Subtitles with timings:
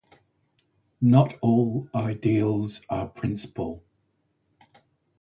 [0.99, 3.83] Not all ideals are principal.